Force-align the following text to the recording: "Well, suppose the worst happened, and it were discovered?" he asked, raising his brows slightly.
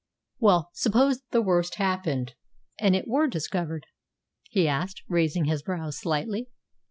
"Well, 0.39 0.71
suppose 0.73 1.21
the 1.29 1.43
worst 1.43 1.75
happened, 1.75 2.33
and 2.79 2.95
it 2.95 3.07
were 3.07 3.27
discovered?" 3.27 3.85
he 4.49 4.67
asked, 4.67 5.03
raising 5.07 5.45
his 5.45 5.61
brows 5.61 5.99
slightly. 5.99 6.47